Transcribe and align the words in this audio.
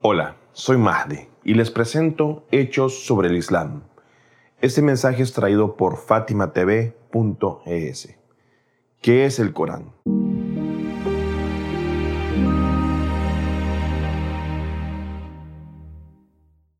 Hola, 0.00 0.36
soy 0.52 0.76
Mahdi 0.76 1.26
y 1.42 1.54
les 1.54 1.72
presento 1.72 2.44
Hechos 2.52 3.04
sobre 3.04 3.26
el 3.26 3.36
Islam. 3.36 3.82
Este 4.60 4.80
mensaje 4.80 5.24
es 5.24 5.32
traído 5.32 5.74
por 5.74 5.96
fatimatv.es. 5.96 7.10
¿Qué 9.02 9.24
es 9.24 9.40
el 9.40 9.52
Corán? 9.52 9.90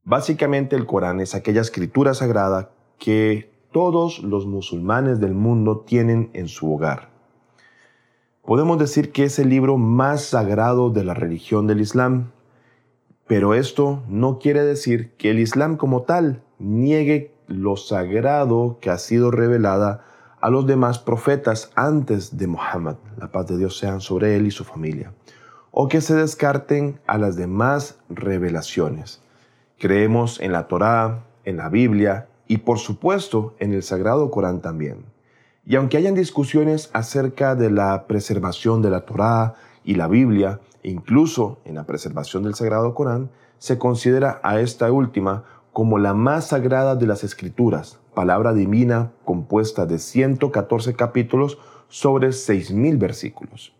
Básicamente 0.05 0.77
el 0.77 0.85
Corán 0.85 1.19
es 1.19 1.35
aquella 1.35 1.59
escritura 1.59 2.13
sagrada 2.13 2.71
que 2.97 3.51
todos 3.73 4.19
los 4.19 4.45
musulmanes 4.45 5.19
del 5.19 5.33
mundo 5.33 5.81
tienen 5.81 6.29
en 6.31 6.47
su 6.47 6.73
hogar. 6.73 7.09
Podemos 8.45 8.79
decir 8.79 9.11
que 9.11 9.25
es 9.25 9.39
el 9.39 9.49
libro 9.49 9.75
más 9.75 10.23
sagrado 10.23 10.89
de 10.89 11.03
la 11.03 11.13
religión 11.13 11.67
del 11.67 11.81
Islam 11.81 12.31
pero 13.29 13.53
esto 13.53 14.01
no 14.07 14.39
quiere 14.39 14.63
decir 14.63 15.11
que 15.15 15.29
el 15.29 15.37
Islam 15.37 15.77
como 15.77 16.01
tal 16.01 16.41
niegue 16.57 17.31
lo 17.45 17.77
sagrado 17.77 18.79
que 18.81 18.89
ha 18.89 18.97
sido 18.97 19.29
revelada 19.29 20.03
a 20.41 20.49
los 20.49 20.65
demás 20.65 20.97
profetas 20.97 21.69
antes 21.75 22.39
de 22.39 22.47
Muhammad, 22.47 22.95
la 23.19 23.31
paz 23.31 23.45
de 23.45 23.59
Dios 23.59 23.77
sea 23.77 23.99
sobre 23.99 24.35
él 24.35 24.47
y 24.47 24.51
su 24.51 24.63
familia, 24.63 25.13
o 25.69 25.87
que 25.87 26.01
se 26.01 26.15
descarten 26.15 26.99
a 27.05 27.19
las 27.19 27.35
demás 27.35 27.99
revelaciones. 28.09 29.21
Creemos 29.77 30.39
en 30.41 30.51
la 30.51 30.67
Torá, 30.67 31.23
en 31.45 31.57
la 31.57 31.69
Biblia 31.69 32.29
y 32.47 32.57
por 32.57 32.79
supuesto 32.79 33.53
en 33.59 33.73
el 33.73 33.83
Sagrado 33.83 34.31
Corán 34.31 34.59
también. 34.59 35.05
Y 35.67 35.75
aunque 35.75 35.97
hayan 35.97 36.15
discusiones 36.15 36.89
acerca 36.93 37.53
de 37.53 37.69
la 37.69 38.07
preservación 38.07 38.81
de 38.81 38.89
la 38.89 39.01
Torá 39.01 39.53
y 39.83 39.95
la 39.95 40.07
Biblia, 40.07 40.59
incluso 40.83 41.59
en 41.65 41.75
la 41.75 41.85
preservación 41.85 42.43
del 42.43 42.55
Sagrado 42.55 42.93
Corán, 42.93 43.29
se 43.57 43.77
considera 43.77 44.39
a 44.43 44.59
esta 44.59 44.91
última 44.91 45.43
como 45.73 45.97
la 45.97 46.13
más 46.13 46.47
sagrada 46.47 46.95
de 46.95 47.07
las 47.07 47.23
escrituras, 47.23 47.99
palabra 48.13 48.53
divina 48.53 49.11
compuesta 49.23 49.85
de 49.85 49.99
114 49.99 50.93
capítulos 50.95 51.57
sobre 51.87 52.29
6.000 52.29 52.97
versículos. 52.97 53.73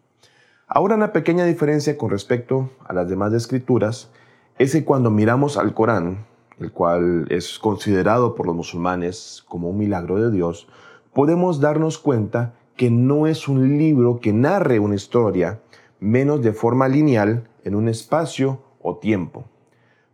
Ahora 0.68 0.96
una 0.96 1.12
pequeña 1.14 1.46
diferencia 1.46 1.98
con 1.98 2.12
respecto 2.12 2.70
a 2.86 2.94
las 2.94 3.10
demás 3.10 3.34
escrituras 3.34 4.12
es 4.60 4.74
que 4.74 4.86
cuando 4.86 5.10
miramos 5.10 5.58
al 5.58 5.74
Corán, 5.74 6.26
el 6.60 6.72
cual 6.72 7.26
es 7.30 7.58
considerado 7.58 8.36
por 8.36 8.46
los 8.46 8.56
musulmanes 8.56 9.44
como 9.48 9.70
un 9.70 9.78
milagro 9.78 10.22
de 10.22 10.32
Dios, 10.32 10.68
podemos 11.14 11.60
darnos 11.60 11.98
cuenta 11.98 12.54
que 12.76 12.92
no 12.92 13.28
es 13.28 13.48
un 13.48 13.78
libro 13.78 14.20
que 14.20 14.32
narre 14.32 14.80
una 14.80 14.96
historia, 14.96 15.60
menos 16.00 16.42
de 16.42 16.54
forma 16.54 16.88
lineal 16.88 17.50
en 17.64 17.76
un 17.76 17.88
espacio 17.88 18.60
o 18.82 18.98
tiempo. 18.98 19.46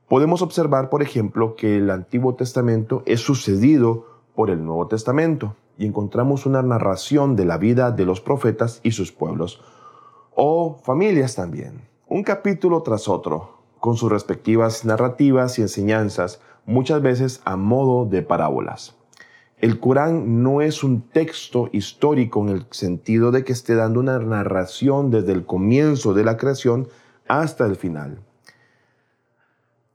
Podemos 0.08 0.41
observar, 0.41 0.89
por 0.89 1.02
ejemplo, 1.02 1.55
que 1.55 1.78
el 1.78 1.89
Antiguo 1.89 2.36
Testamento 2.36 3.03
es 3.05 3.22
sucedido 3.22 4.06
por 4.36 4.50
el 4.50 4.63
Nuevo 4.63 4.88
Testamento 4.88 5.56
y 5.78 5.86
encontramos 5.86 6.45
una 6.45 6.61
narración 6.61 7.36
de 7.36 7.45
la 7.45 7.58
vida 7.58 7.91
de 7.91 8.06
los 8.06 8.22
profetas 8.22 8.80
y 8.83 8.91
sus 8.91 9.11
pueblos, 9.11 9.61
o 10.36 10.78
familias 10.83 11.36
también, 11.36 11.88
un 12.08 12.23
capítulo 12.23 12.81
tras 12.81 13.08
otro, 13.08 13.58
con 13.80 13.95
sus 13.95 14.11
respectivas 14.11 14.86
narrativas 14.86 15.58
y 15.59 15.63
enseñanzas, 15.63 16.41
muchas 16.66 17.02
veces 17.02 17.41
a 17.45 17.56
modo 17.56 18.06
de 18.06 18.22
parábolas. 18.22 18.95
El 19.59 19.80
Corán 19.80 20.44
no 20.44 20.61
es 20.61 20.84
un 20.84 21.02
texto 21.09 21.70
histórico 21.72 22.42
en 22.42 22.50
el 22.50 22.66
sentido 22.72 23.31
de 23.31 23.45
que 23.45 23.53
esté 23.53 23.75
dando 23.75 24.02
una 24.02 24.20
narración 24.20 25.12
desde 25.12 25.31
el 25.31 25.45
comienzo 25.45 26.14
de 26.14 26.25
la 26.25 26.36
creación 26.36 26.89
hasta 27.28 27.66
el 27.66 27.78
final. 27.78 28.20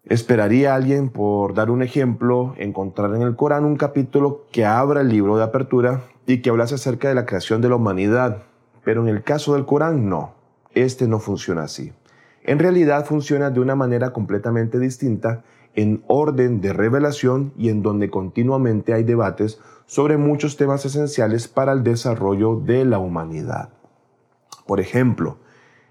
Esperaría 0.04 0.74
alguien, 0.74 1.10
por 1.10 1.52
dar 1.52 1.70
un 1.70 1.82
ejemplo, 1.82 2.54
encontrar 2.56 3.14
en 3.14 3.22
el 3.22 3.36
Corán 3.36 3.64
un 3.64 3.76
capítulo 3.76 4.46
que 4.50 4.64
abra 4.64 5.02
el 5.02 5.08
libro 5.08 5.36
de 5.36 5.44
apertura 5.44 6.04
y 6.26 6.40
que 6.40 6.50
hablase 6.50 6.76
acerca 6.76 7.08
de 7.08 7.14
la 7.14 7.26
creación 7.26 7.60
de 7.60 7.68
la 7.68 7.76
humanidad, 7.76 8.42
pero 8.82 9.02
en 9.02 9.08
el 9.08 9.22
caso 9.22 9.54
del 9.54 9.66
Corán 9.66 10.08
no, 10.08 10.34
este 10.74 11.06
no 11.06 11.20
funciona 11.20 11.64
así. 11.64 11.92
En 12.42 12.58
realidad 12.58 13.04
funciona 13.04 13.50
de 13.50 13.60
una 13.60 13.76
manera 13.76 14.12
completamente 14.12 14.78
distinta 14.78 15.44
en 15.74 16.02
orden 16.08 16.60
de 16.60 16.72
revelación 16.72 17.52
y 17.56 17.68
en 17.68 17.82
donde 17.82 18.10
continuamente 18.10 18.92
hay 18.92 19.04
debates 19.04 19.60
sobre 19.86 20.16
muchos 20.16 20.56
temas 20.56 20.84
esenciales 20.84 21.48
para 21.48 21.72
el 21.72 21.82
desarrollo 21.82 22.56
de 22.56 22.84
la 22.84 22.98
humanidad. 22.98 23.70
Por 24.66 24.78
ejemplo, 24.78 25.38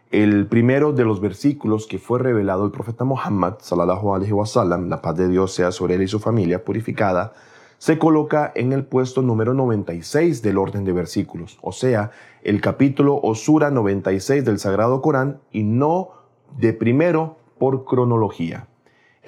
el 0.10 0.48
primero 0.48 0.94
de 0.94 1.04
los 1.04 1.22
versículos 1.22 1.86
que 1.86 2.00
fue 2.00 2.20
revelado 2.20 2.66
el 2.66 2.72
profeta 2.72 3.04
Muhammad, 3.04 3.56
sallallahu 3.60 4.16
alaihi 4.16 4.32
wasallam, 4.32 4.90
la 4.90 5.02
paz 5.02 5.18
de 5.18 5.28
Dios 5.28 5.54
sea 5.54 5.72
sobre 5.72 5.96
él 5.96 6.04
y 6.04 6.08
su 6.08 6.20
familia 6.20 6.64
purificada, 6.64 7.34
se 7.78 8.00
coloca 8.00 8.52
en 8.56 8.72
el 8.72 8.86
puesto 8.86 9.22
número 9.22 9.54
96 9.54 10.42
del 10.42 10.58
orden 10.58 10.84
de 10.86 10.94
versículos, 10.94 11.58
o 11.62 11.74
sea, 11.74 12.12
el 12.42 12.62
capítulo 12.62 13.20
Osura 13.22 13.70
96 13.70 14.46
del 14.46 14.60
Sagrado 14.60 15.02
Corán 15.02 15.42
y 15.52 15.64
no 15.64 16.12
de 16.58 16.72
primero 16.72 17.38
por 17.58 17.84
cronología. 17.84 18.69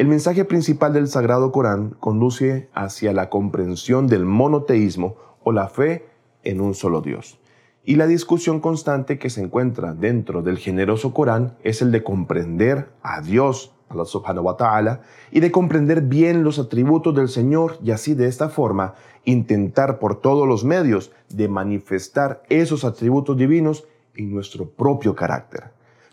El 0.01 0.07
mensaje 0.07 0.45
principal 0.45 0.93
del 0.93 1.07
Sagrado 1.07 1.51
Corán 1.51 1.91
conduce 1.99 2.71
hacia 2.73 3.13
la 3.13 3.29
comprensión 3.29 4.07
del 4.07 4.25
monoteísmo 4.25 5.15
o 5.43 5.51
la 5.51 5.67
fe 5.67 6.07
en 6.41 6.59
un 6.59 6.73
solo 6.73 7.01
Dios. 7.01 7.37
Y 7.85 7.97
la 7.97 8.07
discusión 8.07 8.61
constante 8.61 9.19
que 9.19 9.29
se 9.29 9.43
encuentra 9.43 9.93
dentro 9.93 10.41
del 10.41 10.57
generoso 10.57 11.13
Corán 11.13 11.55
es 11.63 11.83
el 11.83 11.91
de 11.91 12.01
comprender 12.01 12.89
a 13.03 13.21
Dios, 13.21 13.75
Allah 13.89 14.05
subhanahu 14.05 14.43
wa 14.43 14.57
ta'ala, 14.57 15.01
y 15.29 15.39
de 15.39 15.51
comprender 15.51 16.01
bien 16.01 16.43
los 16.43 16.57
atributos 16.57 17.13
del 17.13 17.29
Señor 17.29 17.77
y 17.83 17.91
así 17.91 18.15
de 18.15 18.25
esta 18.25 18.49
forma 18.49 18.95
intentar 19.23 19.99
por 19.99 20.19
todos 20.19 20.47
los 20.47 20.63
medios 20.63 21.11
de 21.29 21.47
manifestar 21.47 22.41
esos 22.49 22.85
atributos 22.85 23.37
divinos 23.37 23.85
en 24.15 24.33
nuestro 24.33 24.67
propio 24.67 25.13
carácter. 25.13 25.65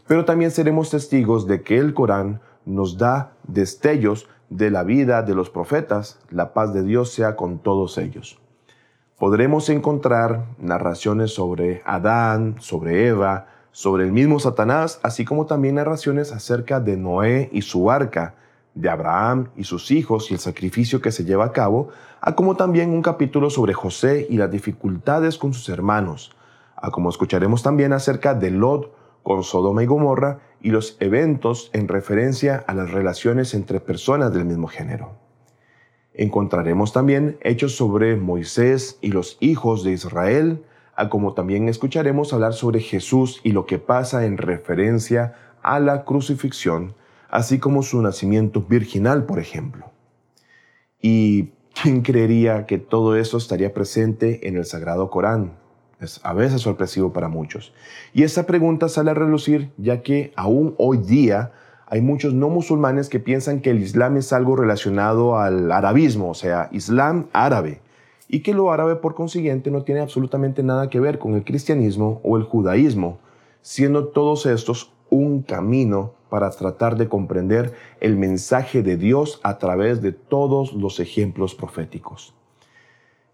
Pero 0.06 0.26
también 0.26 0.50
seremos 0.50 0.90
testigos 0.90 1.46
de 1.46 1.62
que 1.62 1.78
el 1.78 1.94
Corán 1.94 2.42
nos 2.66 2.98
da 2.98 3.32
destellos 3.48 4.28
de 4.48 4.70
la 4.70 4.84
vida 4.84 5.22
de 5.22 5.34
los 5.34 5.50
profetas, 5.50 6.20
la 6.30 6.54
paz 6.54 6.72
de 6.72 6.84
Dios 6.84 7.12
sea 7.12 7.34
con 7.34 7.58
todos 7.58 7.98
ellos. 7.98 8.40
Podremos 9.18 9.68
encontrar 9.68 10.46
narraciones 10.58 11.34
sobre 11.34 11.82
Adán, 11.84 12.54
sobre 12.60 13.08
Eva, 13.08 13.48
sobre 13.72 14.04
el 14.04 14.12
mismo 14.12 14.38
Satanás, 14.38 15.00
así 15.02 15.24
como 15.24 15.46
también 15.46 15.74
narraciones 15.74 16.32
acerca 16.32 16.78
de 16.78 16.96
Noé 16.96 17.48
y 17.52 17.62
su 17.62 17.90
arca, 17.90 18.34
de 18.74 18.88
Abraham 18.88 19.48
y 19.56 19.64
sus 19.64 19.90
hijos 19.90 20.30
y 20.30 20.34
el 20.34 20.40
sacrificio 20.40 21.00
que 21.00 21.10
se 21.10 21.24
lleva 21.24 21.46
a 21.46 21.52
cabo, 21.52 21.88
a 22.20 22.36
como 22.36 22.56
también 22.56 22.90
un 22.90 23.02
capítulo 23.02 23.50
sobre 23.50 23.74
José 23.74 24.26
y 24.30 24.36
las 24.36 24.52
dificultades 24.52 25.36
con 25.36 25.52
sus 25.52 25.68
hermanos, 25.68 26.30
a 26.76 26.90
como 26.92 27.10
escucharemos 27.10 27.62
también 27.64 27.92
acerca 27.92 28.34
de 28.34 28.52
Lot 28.52 28.94
con 29.24 29.42
Sodoma 29.42 29.82
y 29.82 29.86
Gomorra 29.86 30.38
y 30.60 30.70
los 30.70 30.96
eventos 31.00 31.70
en 31.72 31.88
referencia 31.88 32.64
a 32.66 32.74
las 32.74 32.90
relaciones 32.90 33.54
entre 33.54 33.80
personas 33.80 34.32
del 34.32 34.44
mismo 34.44 34.66
género. 34.66 35.16
Encontraremos 36.14 36.92
también 36.92 37.38
hechos 37.42 37.76
sobre 37.76 38.16
Moisés 38.16 38.98
y 39.00 39.08
los 39.08 39.36
hijos 39.40 39.84
de 39.84 39.92
Israel, 39.92 40.64
a 40.96 41.08
como 41.08 41.34
también 41.34 41.68
escucharemos 41.68 42.32
hablar 42.32 42.54
sobre 42.54 42.80
Jesús 42.80 43.40
y 43.44 43.52
lo 43.52 43.66
que 43.66 43.78
pasa 43.78 44.26
en 44.26 44.36
referencia 44.36 45.34
a 45.62 45.78
la 45.78 46.04
crucifixión, 46.04 46.94
así 47.30 47.58
como 47.58 47.82
su 47.82 48.02
nacimiento 48.02 48.62
virginal, 48.62 49.26
por 49.26 49.38
ejemplo. 49.38 49.92
¿Y 51.00 51.50
quién 51.80 52.02
creería 52.02 52.66
que 52.66 52.78
todo 52.78 53.14
eso 53.14 53.36
estaría 53.36 53.72
presente 53.72 54.48
en 54.48 54.56
el 54.56 54.64
Sagrado 54.64 55.10
Corán? 55.10 55.57
Es 56.00 56.20
a 56.22 56.32
veces 56.32 56.62
sorpresivo 56.62 57.12
para 57.12 57.28
muchos. 57.28 57.72
Y 58.12 58.22
esa 58.22 58.46
pregunta 58.46 58.88
sale 58.88 59.10
a 59.10 59.14
relucir 59.14 59.72
ya 59.76 60.02
que 60.02 60.32
aún 60.36 60.74
hoy 60.78 60.98
día 60.98 61.52
hay 61.86 62.00
muchos 62.00 62.34
no 62.34 62.50
musulmanes 62.50 63.08
que 63.08 63.18
piensan 63.18 63.60
que 63.60 63.70
el 63.70 63.82
Islam 63.82 64.16
es 64.16 64.32
algo 64.32 64.56
relacionado 64.56 65.38
al 65.38 65.72
arabismo, 65.72 66.30
o 66.30 66.34
sea, 66.34 66.68
Islam 66.70 67.28
árabe, 67.32 67.80
y 68.28 68.40
que 68.40 68.52
lo 68.52 68.70
árabe 68.70 68.96
por 68.96 69.14
consiguiente 69.14 69.70
no 69.70 69.82
tiene 69.82 70.02
absolutamente 70.02 70.62
nada 70.62 70.90
que 70.90 71.00
ver 71.00 71.18
con 71.18 71.34
el 71.34 71.44
cristianismo 71.44 72.20
o 72.22 72.36
el 72.36 72.42
judaísmo, 72.42 73.18
siendo 73.62 74.08
todos 74.08 74.44
estos 74.44 74.92
un 75.10 75.42
camino 75.42 76.12
para 76.28 76.50
tratar 76.50 76.96
de 76.96 77.08
comprender 77.08 77.72
el 78.00 78.16
mensaje 78.16 78.82
de 78.82 78.98
Dios 78.98 79.40
a 79.42 79.56
través 79.56 80.02
de 80.02 80.12
todos 80.12 80.74
los 80.74 81.00
ejemplos 81.00 81.54
proféticos. 81.54 82.34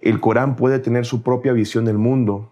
El 0.01 0.21
Corán 0.21 0.55
puede 0.55 0.79
tener 0.79 1.07
su 1.07 1.23
propia 1.23 1.53
visión 1.53 1.85
del 1.85 1.99
mundo, 1.99 2.51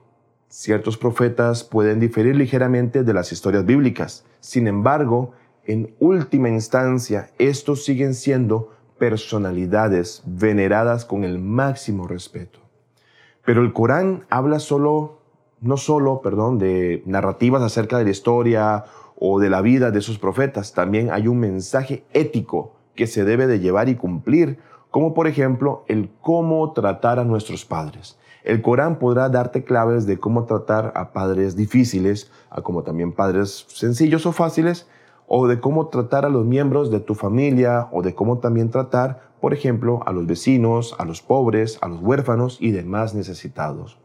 Ciertos 0.55 0.99
profetas 0.99 1.65
pueden 1.65 1.99
diferir 1.99 2.37
ligeramente 2.37 3.05
de 3.05 3.15
las 3.15 3.33
historias 3.33 3.65
bíblicas. 3.65 4.27
Sin 4.41 4.67
embargo, 4.67 5.33
en 5.65 5.95
última 5.99 6.51
instancia, 6.51 7.31
estos 7.39 7.87
siguen 7.87 8.13
siendo 8.13 8.71
personalidades 8.99 10.23
veneradas 10.27 11.07
con 11.07 11.25
el 11.25 11.39
máximo 11.39 12.07
respeto. 12.07 12.59
Pero 13.47 13.63
el 13.63 13.73
Corán 13.73 14.27
habla 14.29 14.59
solo 14.59 15.21
no 15.63 15.79
solo, 15.79 16.21
perdón, 16.21 16.59
de 16.59 17.03
narrativas 17.07 17.63
acerca 17.63 17.97
de 17.97 18.05
la 18.05 18.11
historia 18.11 18.85
o 19.17 19.41
de 19.41 19.49
la 19.49 19.63
vida 19.63 19.91
de 19.91 20.03
sus 20.03 20.19
profetas, 20.19 20.75
también 20.75 21.11
hay 21.11 21.29
un 21.29 21.41
mensaje 21.41 22.05
ético 22.13 22.75
que 22.95 23.07
se 23.07 23.25
debe 23.25 23.47
de 23.47 23.59
llevar 23.59 23.89
y 23.89 23.95
cumplir, 23.95 24.59
como 24.91 25.15
por 25.15 25.29
ejemplo 25.29 25.87
el 25.89 26.11
cómo 26.21 26.75
tratar 26.75 27.19
a 27.19 27.25
nuestros 27.25 27.65
padres. 27.65 28.19
El 28.45 28.61
Corán 28.61 28.99
podrá 28.99 29.29
darte 29.29 29.65
claves 29.65 30.07
de 30.07 30.19
cómo 30.19 30.45
tratar 30.47 30.93
a 30.97 31.13
padres 31.13 31.55
difíciles, 31.55 32.31
a 32.51 32.61
como 32.63 32.83
también 32.83 33.13
padres 33.13 33.67
sencillos 33.69 34.27
o 34.27 34.33
fáciles, 34.33 34.89
o 35.27 35.47
de 35.47 35.61
cómo 35.61 35.87
tratar 35.89 36.25
a 36.25 36.29
los 36.29 36.45
miembros 36.45 36.91
de 36.91 37.01
tu 37.01 37.15
familia, 37.15 37.89
o 37.93 38.03
de 38.03 38.15
cómo 38.15 38.39
también 38.39 38.71
tratar, 38.71 39.33
por 39.41 39.55
ejemplo, 39.55 40.03
a 40.07 40.13
los 40.13 40.27
vecinos, 40.27 40.97
a 40.99 41.05
los 41.05 41.23
pobres, 41.23 41.79
a 41.81 41.89
los 41.89 42.03
huérfanos 42.03 42.59
y 42.61 42.73
demás 42.73 43.15
necesitados. 43.15 43.99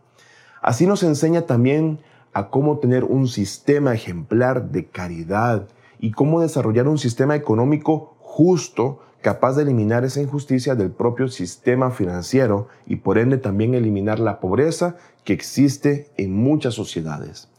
Así 0.61 0.85
nos 0.85 1.03
enseña 1.03 1.41
también 1.41 1.99
a 2.33 2.49
cómo 2.49 2.77
tener 2.77 3.03
un 3.03 3.27
sistema 3.27 3.93
ejemplar 3.93 4.69
de 4.69 4.85
caridad 4.85 5.67
y 5.99 6.11
cómo 6.11 6.41
desarrollar 6.41 6.87
un 6.87 6.99
sistema 6.99 7.35
económico 7.35 8.15
justo 8.19 8.99
capaz 9.21 9.55
de 9.55 9.63
eliminar 9.63 10.05
esa 10.05 10.21
injusticia 10.21 10.75
del 10.75 10.91
propio 10.91 11.27
sistema 11.27 11.91
financiero 11.91 12.67
y 12.85 12.97
por 12.97 13.17
ende 13.17 13.37
también 13.37 13.73
eliminar 13.73 14.19
la 14.19 14.39
pobreza 14.39 14.95
que 15.23 15.33
existe 15.33 16.09
en 16.17 16.33
muchas 16.33 16.73
sociedades. 16.75 17.49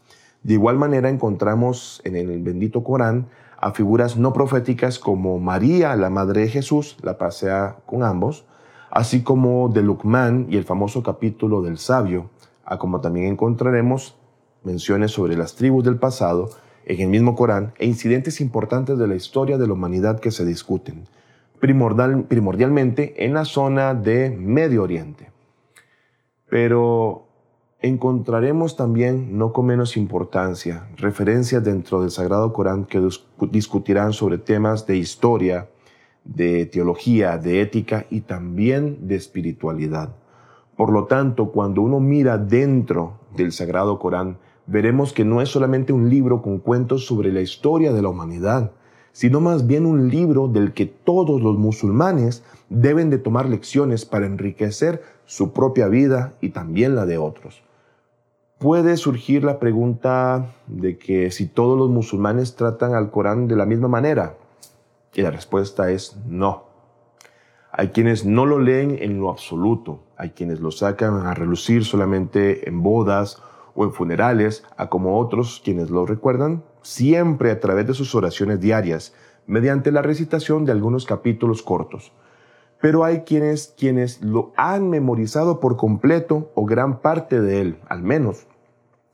De 0.43 0.53
igual 0.53 0.77
manera 0.77 1.09
encontramos 1.09 2.01
en 2.05 2.15
el 2.15 2.41
bendito 2.41 2.83
Corán 2.83 3.27
a 3.57 3.71
figuras 3.71 4.15
no 4.15 4.31
proféticas 4.31 4.99
como 4.99 5.37
María, 5.39 5.95
la 5.95 6.09
madre 6.09 6.41
de 6.41 6.47
Jesús, 6.47 6.97
la 7.01 7.17
pasea 7.17 7.77
con 7.85 8.03
ambos, 8.03 8.45
así 8.89 9.21
como 9.21 9.69
de 9.69 9.81
Lucmán 9.81 10.47
y 10.49 10.55
el 10.55 10.63
famoso 10.63 11.03
capítulo 11.03 11.61
del 11.61 11.77
sabio, 11.77 12.29
a 12.63 12.77
como 12.77 13.01
también 13.01 13.27
encontraremos 13.27 14.15
menciones 14.63 15.11
sobre 15.11 15.35
las 15.35 15.55
tribus 15.55 15.83
del 15.83 15.97
pasado 15.97 16.49
en 16.85 17.01
el 17.01 17.07
mismo 17.09 17.35
Corán 17.35 17.73
e 17.77 17.85
incidentes 17.85 18.39
importantes 18.39 18.97
de 18.97 19.07
la 19.07 19.15
historia 19.15 19.57
de 19.57 19.67
la 19.67 19.73
humanidad 19.73 20.19
que 20.19 20.31
se 20.31 20.45
discuten, 20.45 21.07
primordialmente 21.59 23.25
en 23.25 23.33
la 23.33 23.45
zona 23.45 23.93
de 23.93 24.29
Medio 24.29 24.83
Oriente. 24.83 25.31
Pero 26.49 27.27
encontraremos 27.81 28.75
también, 28.75 29.37
no 29.37 29.53
con 29.53 29.67
menos 29.67 29.95
importancia, 29.97 30.87
referencias 30.97 31.63
dentro 31.63 32.01
del 32.01 32.11
Sagrado 32.11 32.51
Corán 32.53 32.85
que 32.85 33.01
discutirán 33.51 34.13
sobre 34.13 34.37
temas 34.37 34.85
de 34.87 34.97
historia, 34.97 35.69
de 36.23 36.65
teología, 36.65 37.37
de 37.37 37.61
ética 37.61 38.05
y 38.09 38.21
también 38.21 39.07
de 39.07 39.15
espiritualidad. 39.15 40.15
Por 40.75 40.91
lo 40.91 41.05
tanto, 41.05 41.51
cuando 41.51 41.81
uno 41.81 41.99
mira 41.99 42.37
dentro 42.37 43.19
del 43.35 43.51
Sagrado 43.51 43.99
Corán, 43.99 44.37
veremos 44.65 45.13
que 45.13 45.25
no 45.25 45.41
es 45.41 45.49
solamente 45.49 45.93
un 45.93 46.09
libro 46.09 46.41
con 46.41 46.59
cuentos 46.59 47.05
sobre 47.05 47.31
la 47.31 47.41
historia 47.41 47.91
de 47.91 48.01
la 48.01 48.09
humanidad, 48.09 48.71
sino 49.11 49.41
más 49.41 49.67
bien 49.67 49.85
un 49.85 50.09
libro 50.09 50.47
del 50.47 50.73
que 50.73 50.85
todos 50.85 51.41
los 51.41 51.57
musulmanes 51.57 52.43
deben 52.69 53.09
de 53.09 53.17
tomar 53.17 53.49
lecciones 53.49 54.05
para 54.05 54.25
enriquecer 54.25 55.01
su 55.25 55.53
propia 55.53 55.87
vida 55.87 56.33
y 56.41 56.49
también 56.49 56.95
la 56.95 57.05
de 57.05 57.17
otros. 57.17 57.61
Puede 58.57 58.97
surgir 58.97 59.43
la 59.43 59.59
pregunta 59.59 60.47
de 60.67 60.97
que 60.97 61.31
si 61.31 61.47
todos 61.47 61.77
los 61.77 61.89
musulmanes 61.89 62.55
tratan 62.55 62.93
al 62.93 63.09
Corán 63.09 63.47
de 63.47 63.55
la 63.55 63.65
misma 63.65 63.87
manera, 63.87 64.35
y 65.13 65.21
la 65.21 65.31
respuesta 65.31 65.91
es 65.91 66.17
no. 66.27 66.63
Hay 67.71 67.89
quienes 67.89 68.25
no 68.25 68.45
lo 68.45 68.59
leen 68.59 68.97
en 68.99 69.19
lo 69.19 69.29
absoluto, 69.29 70.03
hay 70.17 70.31
quienes 70.31 70.59
lo 70.59 70.71
sacan 70.71 71.25
a 71.25 71.33
relucir 71.33 71.85
solamente 71.85 72.67
en 72.67 72.81
bodas 72.83 73.41
o 73.75 73.83
en 73.83 73.91
funerales, 73.91 74.63
a 74.77 74.89
como 74.89 75.19
otros 75.19 75.61
quienes 75.63 75.89
lo 75.89 76.05
recuerdan 76.05 76.63
siempre 76.89 77.51
a 77.51 77.59
través 77.59 77.85
de 77.85 77.93
sus 77.93 78.15
oraciones 78.15 78.59
diarias, 78.59 79.13
mediante 79.45 79.91
la 79.91 80.01
recitación 80.01 80.65
de 80.65 80.71
algunos 80.71 81.05
capítulos 81.05 81.61
cortos. 81.61 82.11
Pero 82.81 83.03
hay 83.03 83.21
quienes, 83.21 83.75
quienes 83.77 84.21
lo 84.23 84.53
han 84.57 84.89
memorizado 84.89 85.59
por 85.59 85.77
completo 85.77 86.51
o 86.55 86.65
gran 86.65 86.99
parte 87.01 87.41
de 87.41 87.61
él, 87.61 87.77
al 87.89 88.01
menos, 88.01 88.47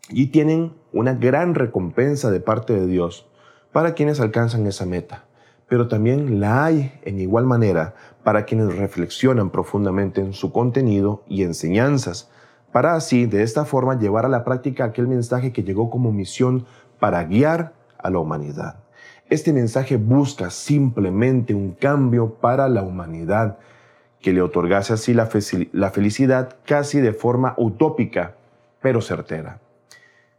y 0.09 0.27
tienen 0.27 0.73
una 0.93 1.15
gran 1.15 1.53
recompensa 1.53 2.31
de 2.31 2.39
parte 2.39 2.73
de 2.73 2.87
Dios 2.87 3.27
para 3.73 3.93
quienes 3.93 4.21
alcanzan 4.21 4.65
esa 4.67 4.85
meta. 4.85 5.25
Pero 5.67 5.87
también 5.89 6.39
la 6.39 6.63
hay 6.63 6.93
en 7.03 7.19
igual 7.19 7.45
manera 7.45 7.95
para 8.23 8.45
quienes 8.45 8.77
reflexionan 8.77 9.49
profundamente 9.49 10.21
en 10.21 10.31
su 10.31 10.53
contenido 10.53 11.23
y 11.27 11.43
enseñanzas, 11.43 12.29
para 12.71 12.95
así, 12.95 13.25
de 13.25 13.41
esta 13.41 13.63
forma, 13.63 13.97
llevar 13.97 14.25
a 14.25 14.29
la 14.29 14.43
práctica 14.43 14.83
aquel 14.83 15.07
mensaje 15.07 15.53
que 15.53 15.63
llegó 15.63 15.89
como 15.89 16.11
misión 16.11 16.65
para 16.99 17.23
guiar 17.23 17.73
a 17.97 18.09
la 18.09 18.19
humanidad. 18.19 18.77
Este 19.29 19.53
mensaje 19.53 19.97
busca 19.97 20.49
simplemente 20.51 21.53
un 21.53 21.71
cambio 21.71 22.35
para 22.35 22.69
la 22.69 22.83
humanidad 22.83 23.57
que 24.21 24.33
le 24.33 24.41
otorgase 24.41 24.93
así 24.93 25.13
la, 25.13 25.27
felicidad 25.27 26.55
casi 26.65 26.99
de 26.99 27.13
forma 27.13 27.53
utópica, 27.57 28.33
pero 28.81 29.01
certera. 29.01 29.59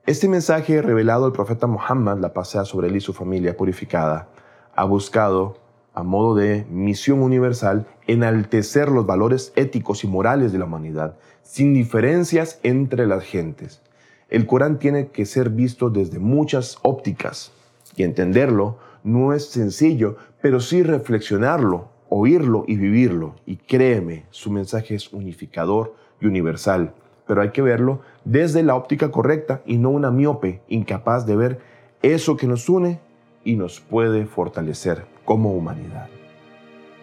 Este 0.06 0.28
mensaje 0.28 0.82
revelado 0.82 1.24
al 1.24 1.32
profeta 1.32 1.66
Muhammad, 1.66 2.18
la 2.18 2.32
pasea 2.32 2.64
sobre 2.64 2.88
él 2.88 2.96
y 2.96 3.00
su 3.00 3.12
familia 3.12 3.56
purificada, 3.56 4.28
ha 4.74 4.84
buscado, 4.84 5.58
a 5.94 6.02
modo 6.02 6.34
de 6.34 6.66
misión 6.68 7.22
universal, 7.22 7.86
enaltecer 8.06 8.88
los 8.88 9.06
valores 9.06 9.52
éticos 9.56 10.04
y 10.04 10.08
morales 10.08 10.52
de 10.52 10.58
la 10.58 10.64
humanidad, 10.64 11.16
sin 11.42 11.72
diferencias 11.72 12.58
entre 12.62 13.06
las 13.06 13.24
gentes. 13.24 13.82
El 14.28 14.46
Corán 14.46 14.78
tiene 14.78 15.08
que 15.08 15.24
ser 15.24 15.50
visto 15.50 15.88
desde 15.88 16.18
muchas 16.18 16.78
ópticas 16.82 17.52
y 17.94 18.02
entenderlo 18.02 18.78
no 19.04 19.32
es 19.32 19.46
sencillo, 19.46 20.16
pero 20.42 20.58
sí 20.58 20.82
reflexionarlo, 20.82 21.88
oírlo 22.08 22.64
y 22.66 22.76
vivirlo. 22.76 23.36
Y 23.46 23.56
créeme, 23.56 24.24
su 24.30 24.50
mensaje 24.50 24.96
es 24.96 25.12
unificador 25.12 25.94
y 26.20 26.26
universal, 26.26 26.92
pero 27.26 27.40
hay 27.40 27.50
que 27.50 27.62
verlo 27.62 28.00
desde 28.24 28.64
la 28.64 28.74
óptica 28.74 29.12
correcta 29.12 29.62
y 29.64 29.78
no 29.78 29.90
una 29.90 30.10
miope 30.10 30.60
incapaz 30.68 31.24
de 31.24 31.36
ver 31.36 31.60
eso 32.02 32.36
que 32.36 32.48
nos 32.48 32.68
une 32.68 32.98
y 33.44 33.54
nos 33.54 33.80
puede 33.80 34.26
fortalecer 34.26 35.04
como 35.24 35.52
humanidad. 35.52 36.08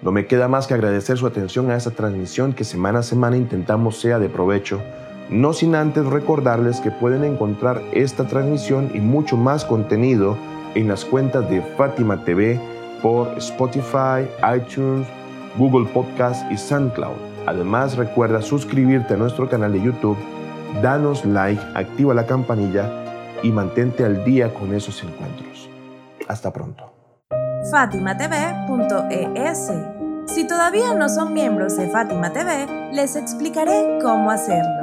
No 0.01 0.11
me 0.11 0.27
queda 0.27 0.49
más 0.49 0.67
que 0.67 0.73
agradecer 0.73 1.17
su 1.17 1.25
atención 1.25 1.71
a 1.71 1.77
esta 1.77 1.91
transmisión 1.91 2.51
que 2.51 2.65
semana 2.65 2.99
a 2.99 3.03
semana 3.03 3.37
intentamos 3.37 4.01
sea 4.01 4.19
de 4.19 4.27
provecho, 4.27 4.81
no 5.29 5.53
sin 5.53 5.75
antes 5.75 6.05
recordarles 6.05 6.79
que 6.79 6.91
pueden 6.91 7.23
encontrar 7.23 7.81
esta 7.91 8.25
transmisión 8.25 8.91
y 8.93 8.99
mucho 8.99 9.37
más 9.37 9.65
contenido 9.65 10.37
en 10.75 10.87
las 10.87 11.05
cuentas 11.05 11.49
de 11.49 11.61
Fátima 11.61 12.23
TV 12.23 12.59
por 13.01 13.27
Spotify, 13.37 14.27
iTunes, 14.55 15.07
Google 15.57 15.87
Podcast 15.91 16.49
y 16.51 16.57
SoundCloud. 16.57 17.15
Además 17.45 17.97
recuerda 17.97 18.41
suscribirte 18.41 19.13
a 19.13 19.17
nuestro 19.17 19.49
canal 19.49 19.73
de 19.73 19.81
YouTube, 19.81 20.17
danos 20.81 21.25
like, 21.25 21.61
activa 21.75 22.13
la 22.13 22.25
campanilla 22.25 22.89
y 23.43 23.51
mantente 23.51 24.05
al 24.05 24.23
día 24.23 24.53
con 24.53 24.73
esos 24.73 25.03
encuentros. 25.03 25.69
Hasta 26.27 26.53
pronto 26.53 26.93
fatimatv.es. 27.69 29.71
Si 30.25 30.47
todavía 30.47 30.93
no 30.93 31.09
son 31.09 31.33
miembros 31.33 31.77
de 31.77 31.87
Fátima 31.87 32.31
TV, 32.31 32.91
les 32.93 33.15
explicaré 33.15 33.99
cómo 34.01 34.31
hacerlo. 34.31 34.82